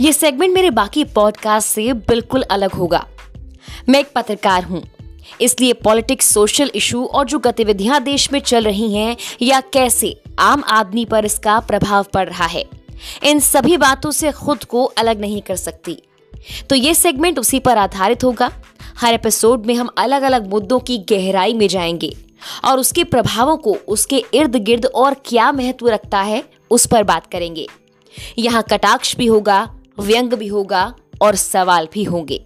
ये 0.00 0.12
सेगमेंट 0.12 0.54
मेरे 0.54 0.70
बाकी 0.70 1.04
पॉडकास्ट 1.04 1.68
से 1.68 1.92
बिल्कुल 1.92 2.42
अलग 2.42 2.72
होगा। 2.72 3.06
मैं 3.88 4.00
एक 4.00 4.08
पत्रकार 4.14 4.64
हूँ। 4.64 4.82
इसलिए 5.40 5.72
पॉलिटिक्स 5.72 6.34
सोशल 6.34 6.70
इशू 6.74 7.04
और 7.04 7.26
जो 7.26 7.38
गतिविधियाँ 7.38 8.02
देश 8.02 8.32
में 8.32 8.40
चल 8.40 8.64
रही 8.64 8.94
हैं, 8.94 9.16
या 9.42 9.60
कैसे 9.60 10.20
आम 10.38 10.64
आदमी 10.66 11.04
पर 11.04 11.24
इसका 11.24 11.60
प्रभाव 11.60 12.04
पड़ 12.04 12.28
रहा 12.28 12.46
है, 12.46 12.64
इन 13.24 13.40
सभी 13.40 13.76
बातों 13.76 14.10
से 14.10 14.32
खुद 14.32 14.64
को 14.64 14.84
अलग 14.84 15.20
नहीं 15.20 15.42
कर 15.42 15.56
सकती। 15.56 16.02
तो 16.70 16.74
ये 16.74 16.94
सेगमेंट 16.94 17.38
उसी 17.38 17.58
पर 17.58 17.78
आधारित 17.78 18.24
होगा। 18.24 18.50
हर 18.96 19.14
एपिसोड 19.14 19.66
में 19.66 19.74
हम 19.74 19.88
अलग 19.98 20.22
अलग 20.22 20.50
मुद्दों 20.50 20.78
की 20.80 20.98
गहराई 20.98 21.54
में 21.54 21.68
जाएँगे 21.68 22.16
और 22.64 22.78
उसके 22.78 23.04
प्रभावों 23.04 23.56
को, 23.56 23.76
उसके 23.88 24.24
इर्द 24.34 24.56
गिर्द 24.56 24.86
और 24.86 25.14
क्या 25.24 25.52
महत्व 25.52 25.88
रखता 25.88 26.20
है, 26.20 26.44
उस 26.70 26.86
पर 26.86 27.02
बात 27.02 27.26
करेंगे। 27.26 27.66
यहाँ 28.38 28.64
कटाक्ष 28.70 29.16
भी 29.16 29.26
होगा 29.26 29.74
व्यंग 30.00 30.32
भी 30.32 30.46
होगा 30.46 30.94
और 31.22 31.34
सवाल 31.34 31.88
भी 31.92 32.04
होंगे। 32.04 32.44